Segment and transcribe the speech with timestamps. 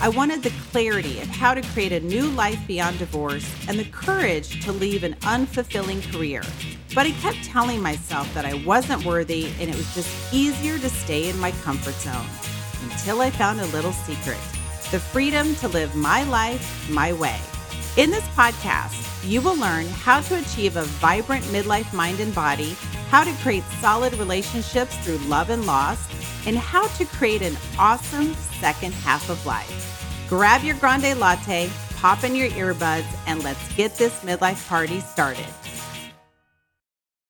[0.00, 3.84] I wanted the clarity of how to create a new life beyond divorce and the
[3.86, 6.42] courage to leave an unfulfilling career.
[6.94, 10.88] But I kept telling myself that I wasn't worthy and it was just easier to
[10.90, 12.26] stay in my comfort zone
[12.90, 14.38] until I found a little secret
[14.90, 17.40] the freedom to live my life my way.
[17.96, 22.76] In this podcast, you will learn how to achieve a vibrant midlife mind and body,
[23.08, 25.98] how to create solid relationships through love and loss,
[26.46, 30.26] and how to create an awesome second half of life.
[30.28, 35.46] Grab your grande latte, pop in your earbuds, and let's get this midlife party started.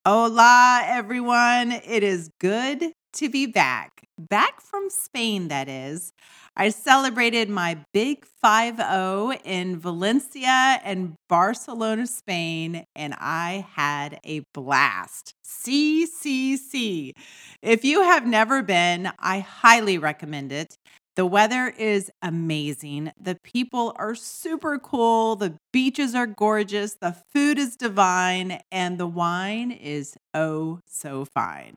[0.07, 1.73] Hola, everyone.
[1.73, 4.04] It is good to be back.
[4.17, 6.13] Back from Spain, that is.
[6.57, 14.43] I celebrated my big 5 0 in Valencia and Barcelona, Spain, and I had a
[14.55, 15.35] blast.
[15.45, 17.13] CCC.
[17.61, 20.77] If you have never been, I highly recommend it.
[21.17, 23.13] The weather is amazing.
[23.21, 25.37] The people are super cool.
[25.37, 26.97] The beaches are gorgeous.
[27.01, 28.61] The food is divine.
[28.71, 31.77] And the wine is oh so fine.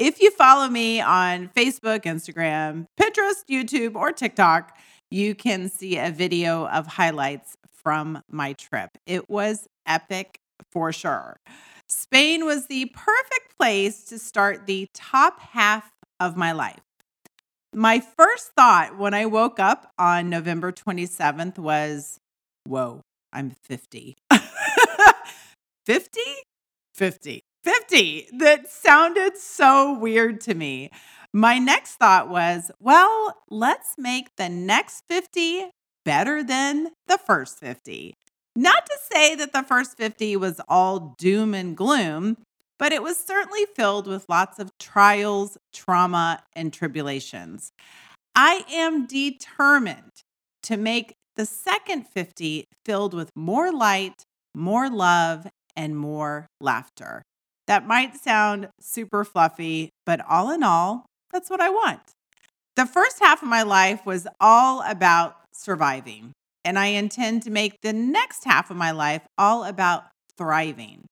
[0.00, 4.74] If you follow me on Facebook, Instagram, Pinterest, YouTube, or TikTok,
[5.10, 8.96] you can see a video of highlights from my trip.
[9.04, 10.38] It was epic
[10.72, 11.36] for sure.
[11.86, 16.80] Spain was the perfect place to start the top half of my life.
[17.74, 22.16] My first thought when I woke up on November 27th was,
[22.66, 23.02] whoa,
[23.34, 24.16] I'm 50.
[25.84, 26.20] 50?
[26.94, 27.42] 50.
[27.64, 28.28] 50.
[28.38, 30.90] That sounded so weird to me.
[31.32, 35.70] My next thought was, well, let's make the next 50
[36.04, 38.14] better than the first 50.
[38.56, 42.36] Not to say that the first 50 was all doom and gloom,
[42.78, 47.70] but it was certainly filled with lots of trials, trauma, and tribulations.
[48.34, 50.12] I am determined
[50.64, 55.46] to make the second 50 filled with more light, more love,
[55.76, 57.22] and more laughter.
[57.70, 62.00] That might sound super fluffy, but all in all, that's what I want.
[62.74, 66.32] The first half of my life was all about surviving,
[66.64, 70.02] and I intend to make the next half of my life all about
[70.36, 71.06] thriving.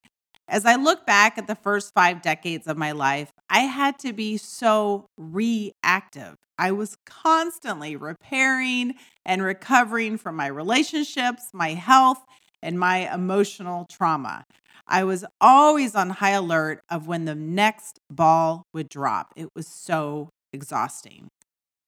[0.49, 4.13] As I look back at the first five decades of my life, I had to
[4.13, 6.35] be so reactive.
[6.59, 12.25] I was constantly repairing and recovering from my relationships, my health,
[12.61, 14.45] and my emotional trauma.
[14.89, 19.33] I was always on high alert of when the next ball would drop.
[19.37, 21.29] It was so exhausting,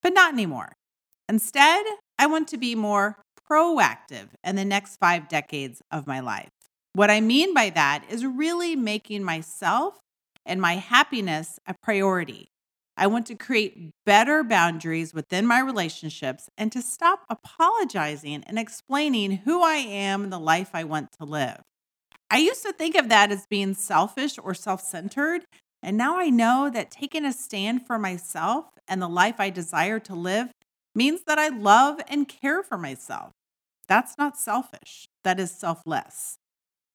[0.03, 0.72] but not anymore.
[1.28, 1.84] Instead,
[2.19, 6.50] I want to be more proactive in the next five decades of my life.
[6.93, 9.99] What I mean by that is really making myself
[10.44, 12.49] and my happiness a priority.
[12.97, 19.39] I want to create better boundaries within my relationships and to stop apologizing and explaining
[19.44, 21.62] who I am and the life I want to live.
[22.33, 25.43] I used to think of that as being selfish or self centered.
[25.83, 29.99] And now I know that taking a stand for myself and the life I desire
[30.01, 30.51] to live
[30.95, 33.33] means that I love and care for myself.
[33.89, 36.37] That's not selfish, that is selfless.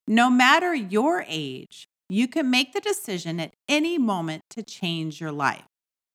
[0.06, 5.32] No matter your age, you can make the decision at any moment to change your
[5.32, 5.64] life,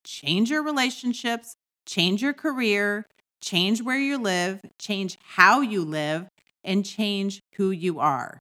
[0.05, 1.55] change your relationships,
[1.85, 3.05] change your career,
[3.41, 6.27] change where you live, change how you live,
[6.63, 8.39] and change who you are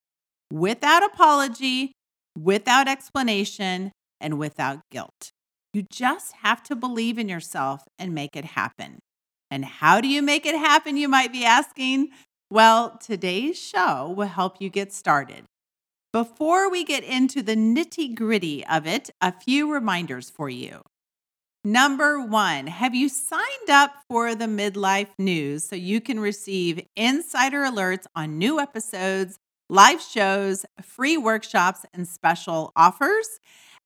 [0.52, 1.92] without apology,
[2.38, 5.30] without explanation, and without guilt.
[5.72, 8.98] You just have to believe in yourself and make it happen.
[9.50, 12.10] And how do you make it happen, you might be asking?
[12.50, 15.44] Well, today's show will help you get started.
[16.12, 20.82] Before we get into the nitty gritty of it, a few reminders for you.
[21.64, 27.58] Number one, have you signed up for the midlife news so you can receive insider
[27.58, 29.38] alerts on new episodes,
[29.70, 33.40] live shows, free workshops, and special offers?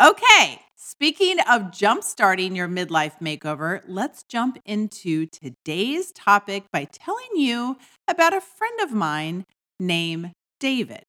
[0.00, 7.76] Okay, speaking of jumpstarting your midlife makeover, let's jump into today's topic by telling you
[8.08, 9.44] about a friend of mine
[9.80, 11.04] named David.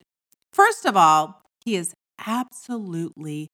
[0.54, 1.94] First of all, he is
[2.26, 3.50] absolutely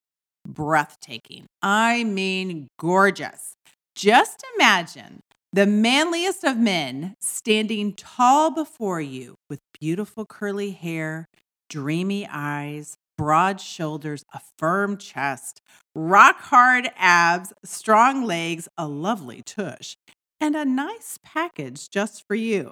[0.47, 1.45] breathtaking.
[1.62, 3.56] I mean, gorgeous.
[3.95, 5.21] Just imagine
[5.53, 11.27] the manliest of men standing tall before you with beautiful curly hair,
[11.69, 15.62] dreamy eyes, broad shoulders, a firm chest,
[15.94, 19.98] rock hard abs, strong legs, a lovely tush,
[20.39, 22.71] and a nice package just for you.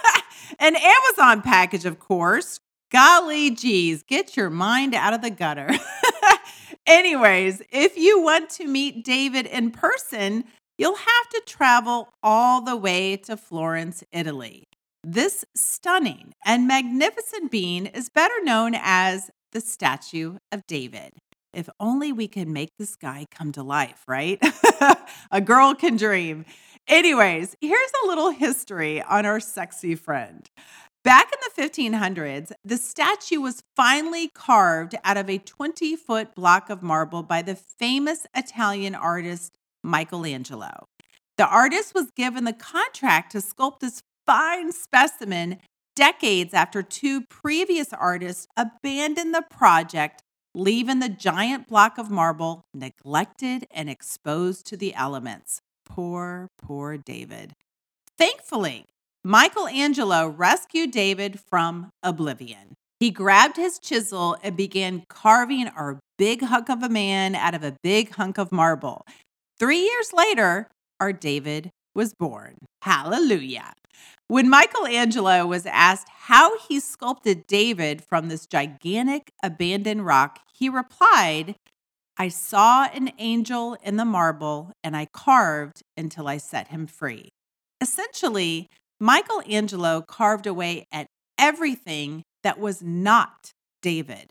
[0.58, 2.58] An Amazon package, of course.
[2.90, 5.70] Golly geez, get your mind out of the gutter.
[6.86, 10.44] Anyways, if you want to meet David in person,
[10.78, 14.68] you'll have to travel all the way to Florence, Italy.
[15.04, 21.12] This stunning and magnificent being is better known as the statue of David.
[21.52, 24.40] If only we could make this guy come to life, right?
[25.30, 26.44] a girl can dream.
[26.86, 30.48] Anyways, here's a little history on our sexy friend.
[31.04, 36.70] Back in the 1500s, the statue was finally carved out of a 20 foot block
[36.70, 40.86] of marble by the famous Italian artist Michelangelo.
[41.36, 45.58] The artist was given the contract to sculpt this fine specimen
[45.94, 50.22] decades after two previous artists abandoned the project,
[50.54, 55.60] leaving the giant block of marble neglected and exposed to the elements.
[55.84, 57.54] Poor, poor David.
[58.16, 58.84] Thankfully,
[59.24, 62.74] Michelangelo rescued David from oblivion.
[63.00, 67.62] He grabbed his chisel and began carving our big hunk of a man out of
[67.62, 69.04] a big hunk of marble.
[69.58, 70.68] Three years later,
[71.00, 72.56] our David was born.
[72.82, 73.72] Hallelujah.
[74.28, 81.56] When Michelangelo was asked how he sculpted David from this gigantic abandoned rock, he replied,
[82.16, 87.30] I saw an angel in the marble and I carved until I set him free.
[87.80, 88.68] Essentially,
[89.00, 91.06] Michelangelo carved away at
[91.38, 93.52] everything that was not
[93.82, 94.30] David.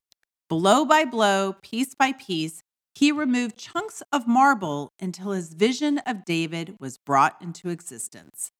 [0.50, 2.62] Blow by blow, piece by piece,
[2.98, 8.52] he removed chunks of marble until his vision of David was brought into existence.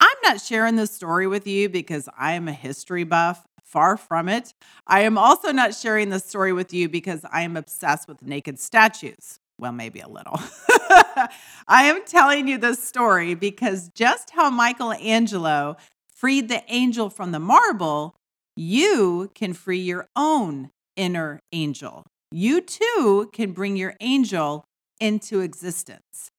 [0.00, 3.46] I'm not sharing this story with you because I am a history buff.
[3.62, 4.54] Far from it.
[4.86, 8.58] I am also not sharing this story with you because I am obsessed with naked
[8.58, 9.38] statues.
[9.58, 10.38] Well, maybe a little.
[11.66, 15.76] I am telling you this story because just how Michelangelo
[16.12, 18.16] freed the angel from the marble,
[18.56, 22.04] you can free your own inner angel.
[22.30, 24.64] You too can bring your angel
[25.00, 26.30] into existence.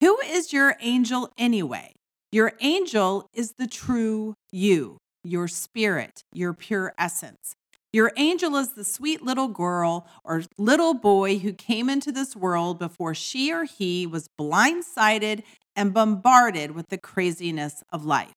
[0.00, 1.92] Who is your angel anyway?
[2.30, 7.54] Your angel is the true you, your spirit, your pure essence.
[7.92, 12.78] Your angel is the sweet little girl or little boy who came into this world
[12.78, 15.44] before she or he was blindsided
[15.76, 18.34] and bombarded with the craziness of life.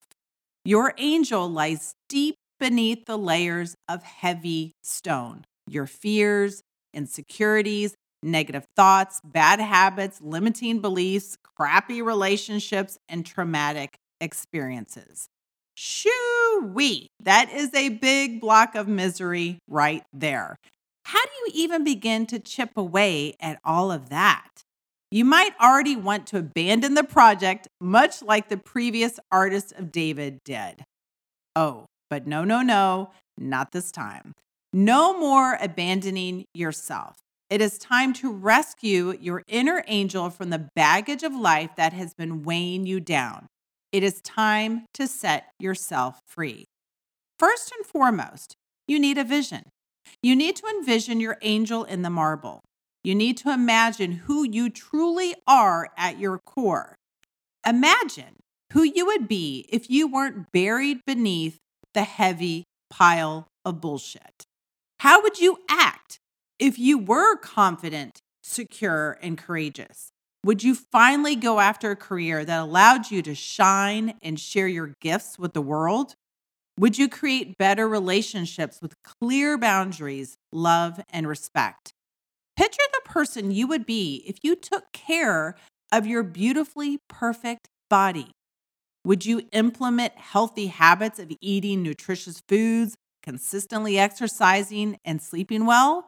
[0.64, 5.44] Your angel lies deep beneath the layers of heavy stone.
[5.68, 6.62] Your fears,
[6.98, 15.30] insecurities, negative thoughts, bad habits, limiting beliefs, crappy relationships, and traumatic experiences.
[15.76, 20.58] Shoo wee, that is a big block of misery right there.
[21.06, 24.50] How do you even begin to chip away at all of that?
[25.12, 30.40] You might already want to abandon the project, much like the previous artist of David
[30.44, 30.84] did.
[31.56, 34.34] Oh, but no, no, no, not this time.
[34.74, 37.16] No more abandoning yourself.
[37.50, 42.14] It is time to rescue your inner angel from the baggage of life that has
[42.14, 43.48] been weighing you down.
[43.94, 46.66] It is time to set yourself free.
[47.40, 48.56] First and foremost,
[48.88, 49.64] you need a vision.
[50.22, 52.62] You need to envision your angel in the marble.
[53.04, 56.96] You need to imagine who you truly are at your core.
[57.66, 58.36] Imagine
[58.74, 61.58] who you would be if you weren't buried beneath
[61.94, 64.44] the heavy pile of bullshit.
[65.00, 66.20] How would you act
[66.60, 70.10] If you were confident, secure, and courageous,
[70.44, 74.94] would you finally go after a career that allowed you to shine and share your
[75.00, 76.16] gifts with the world?
[76.80, 81.92] Would you create better relationships with clear boundaries, love, and respect?
[82.56, 85.56] Picture the person you would be if you took care
[85.92, 88.32] of your beautifully perfect body.
[89.06, 92.96] Would you implement healthy habits of eating nutritious foods,
[93.28, 96.08] consistently exercising, and sleeping well?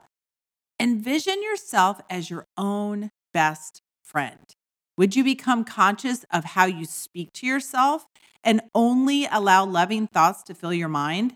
[0.79, 4.55] Envision yourself as your own best friend.
[4.97, 8.05] Would you become conscious of how you speak to yourself
[8.41, 11.33] and only allow loving thoughts to fill your mind?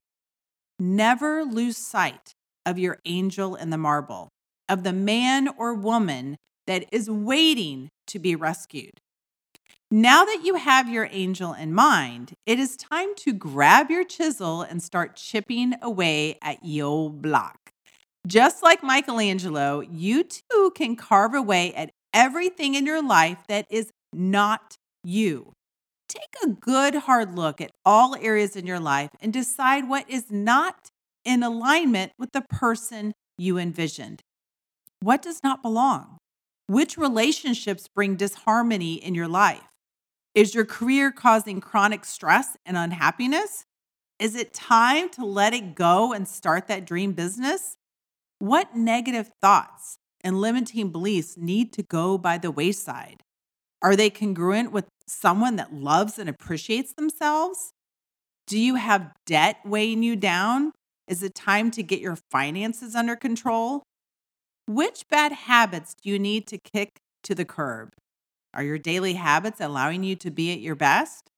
[0.80, 2.32] Never lose sight
[2.66, 4.30] of your angel in the marble,
[4.70, 9.02] of the man or woman that is waiting to be rescued.
[9.96, 14.64] Now that you have your angel in mind, it is time to grab your chisel
[14.64, 17.70] and start chipping away at your block.
[18.26, 23.92] Just like Michelangelo, you too can carve away at everything in your life that is
[24.12, 25.54] not you.
[26.10, 30.32] Take a good hard look at all areas in your life and decide what is
[30.32, 30.90] not
[31.24, 34.22] in alignment with the person you envisioned.
[35.02, 36.18] What does not belong?
[36.66, 39.62] Which relationships bring disharmony in your life?
[40.36, 43.66] Is your career causing chronic stress and unhappiness?
[44.18, 47.76] Is it time to let it go and start that dream business?
[48.40, 53.22] What negative thoughts and limiting beliefs need to go by the wayside?
[53.84, 57.74] Are they congruent with someone that loves and appreciates themselves?
[58.48, 60.72] Do you have debt weighing you down?
[61.08, 63.84] Is it time to get your finances under control?
[64.68, 66.90] Which bad habits do you need to kick
[67.24, 67.92] to the curb?
[68.54, 71.32] Are your daily habits allowing you to be at your best?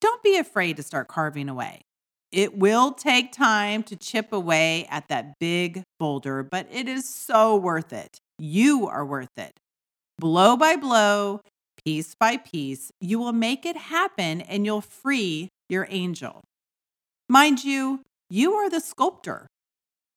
[0.00, 1.82] Don't be afraid to start carving away.
[2.30, 7.56] It will take time to chip away at that big boulder, but it is so
[7.56, 8.18] worth it.
[8.38, 9.60] You are worth it.
[10.18, 11.42] Blow by blow,
[11.84, 16.42] piece by piece, you will make it happen and you'll free your angel.
[17.28, 19.46] Mind you, you are the sculptor.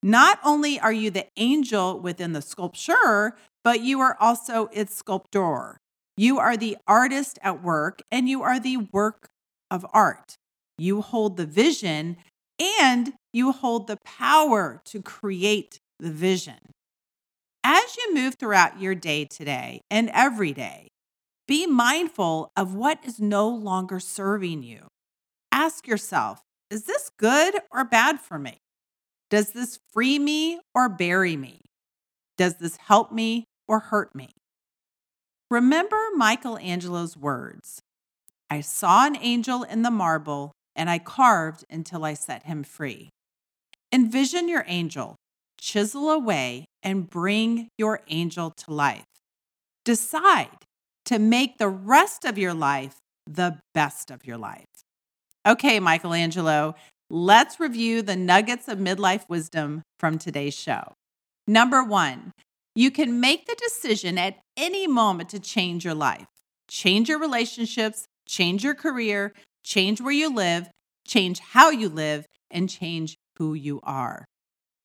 [0.02, 5.78] Not only are you the angel within the sculpture, but you are also its sculptor.
[6.16, 9.28] You are the artist at work and you are the work
[9.70, 10.36] of art.
[10.78, 12.16] You hold the vision
[12.58, 16.72] and you hold the power to create the vision.
[17.62, 20.88] As you move throughout your day today and every day,
[21.46, 24.86] be mindful of what is no longer serving you.
[25.52, 28.58] Ask yourself, is this good or bad for me?
[29.30, 31.60] Does this free me or bury me?
[32.38, 34.30] Does this help me or hurt me?
[35.50, 37.80] Remember Michelangelo's words
[38.50, 43.10] I saw an angel in the marble and I carved until I set him free.
[43.92, 45.16] Envision your angel,
[45.60, 49.04] chisel away, and bring your angel to life.
[49.84, 50.64] Decide
[51.06, 54.66] to make the rest of your life the best of your life.
[55.46, 56.74] Okay, Michelangelo,
[57.08, 60.92] let's review the nuggets of midlife wisdom from today's show.
[61.46, 62.32] Number one,
[62.74, 66.26] you can make the decision at any moment to change your life,
[66.68, 69.32] change your relationships, change your career,
[69.64, 70.68] change where you live,
[71.06, 74.24] change how you live, and change who you are.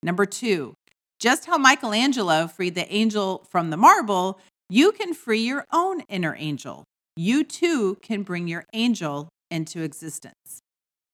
[0.04, 0.74] Number two,
[1.20, 6.36] just how Michelangelo freed the angel from the marble, you can free your own inner
[6.38, 6.84] angel.
[7.16, 10.62] You too can bring your angel into existence.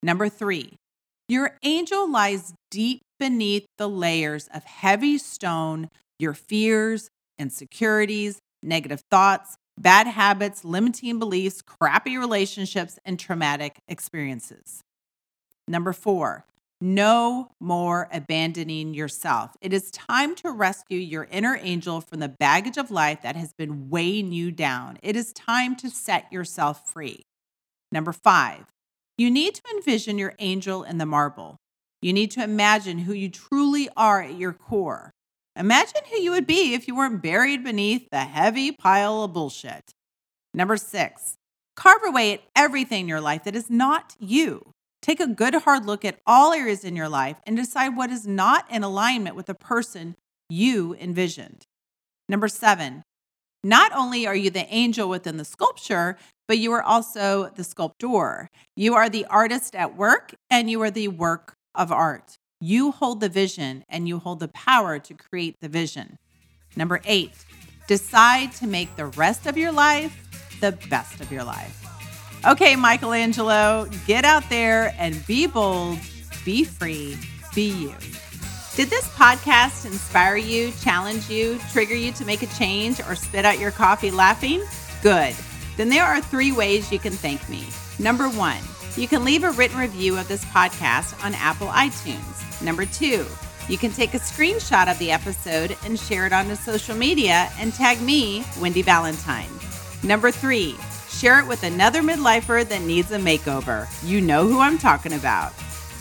[0.01, 0.77] Number three,
[1.27, 9.57] your angel lies deep beneath the layers of heavy stone, your fears, insecurities, negative thoughts,
[9.77, 14.83] bad habits, limiting beliefs, crappy relationships, and traumatic experiences.
[15.67, 16.45] Number four,
[16.79, 19.57] no more abandoning yourself.
[19.61, 23.53] It is time to rescue your inner angel from the baggage of life that has
[23.53, 24.99] been weighing you down.
[25.01, 27.23] It is time to set yourself free.
[27.91, 28.65] Number five,
[29.17, 31.57] you need to envision your angel in the marble.
[32.01, 35.11] You need to imagine who you truly are at your core.
[35.57, 39.91] Imagine who you would be if you weren't buried beneath the heavy pile of bullshit.
[40.53, 41.35] Number six,
[41.75, 44.71] carve away at everything in your life that is not you.
[45.01, 48.27] Take a good hard look at all areas in your life and decide what is
[48.27, 50.15] not in alignment with the person
[50.47, 51.65] you envisioned.
[52.29, 53.01] Number seven,
[53.63, 58.47] not only are you the angel within the sculpture, but you are also the sculptor.
[58.75, 62.37] You are the artist at work and you are the work of art.
[62.59, 66.17] You hold the vision and you hold the power to create the vision.
[66.75, 67.33] Number eight,
[67.87, 71.83] decide to make the rest of your life the best of your life.
[72.47, 75.99] Okay, Michelangelo, get out there and be bold,
[76.45, 77.15] be free,
[77.53, 77.93] be you.
[78.75, 83.45] Did this podcast inspire you, challenge you, trigger you to make a change, or spit
[83.45, 84.63] out your coffee laughing?
[85.03, 85.35] Good.
[85.77, 87.65] Then there are three ways you can thank me.
[87.99, 88.61] Number one,
[88.97, 92.61] you can leave a written review of this podcast on Apple iTunes.
[92.61, 93.25] Number two,
[93.69, 97.73] you can take a screenshot of the episode and share it onto social media and
[97.73, 99.49] tag me, Wendy Valentine.
[100.03, 100.75] Number three,
[101.09, 103.87] share it with another midlifer that needs a makeover.
[104.07, 105.53] You know who I'm talking about.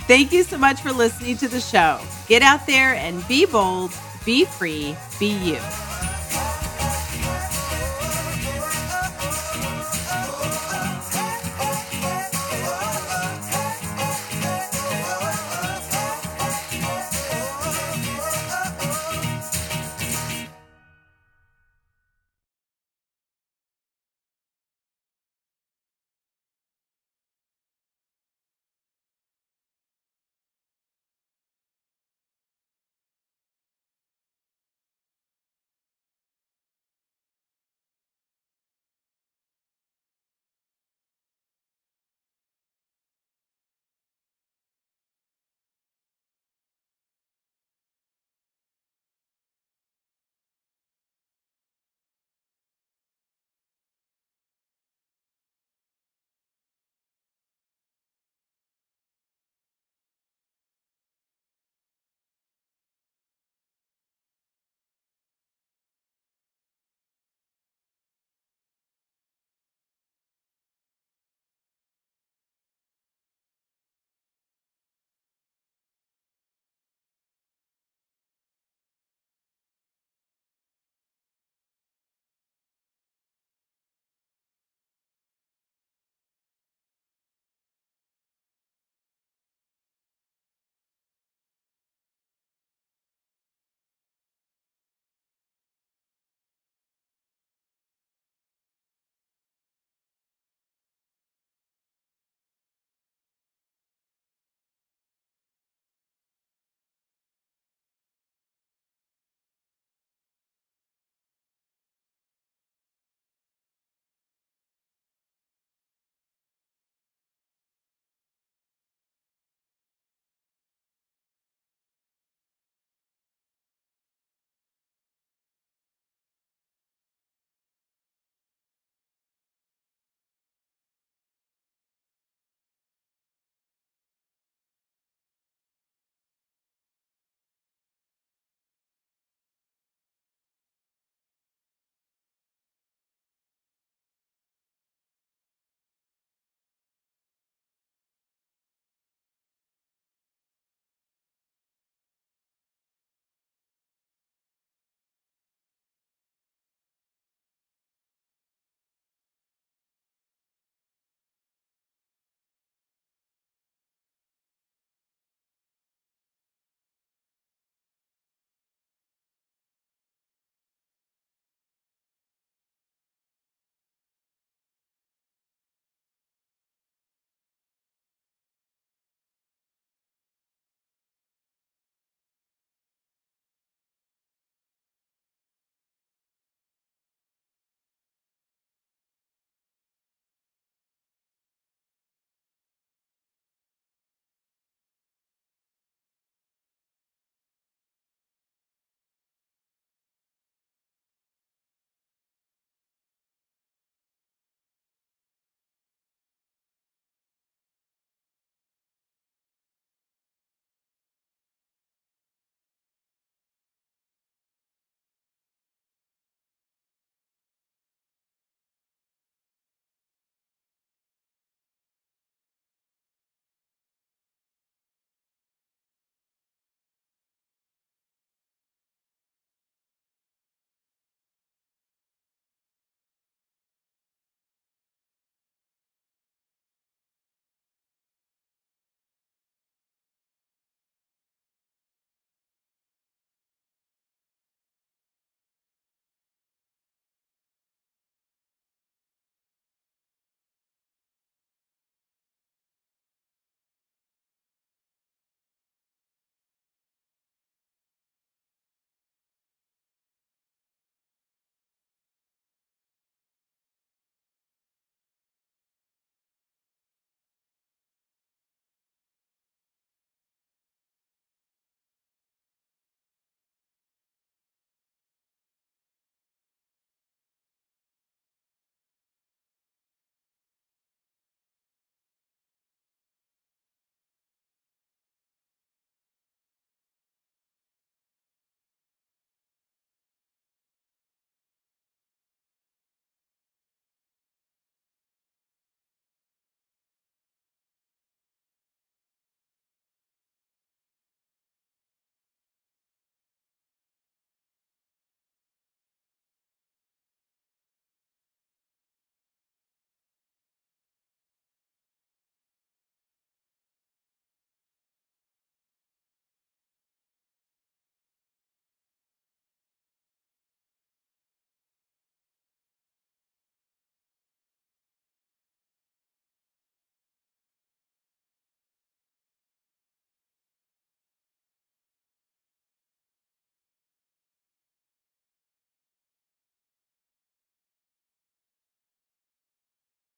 [0.07, 2.01] Thank you so much for listening to the show.
[2.29, 3.93] Get out there and be bold,
[4.25, 5.86] be free, be you.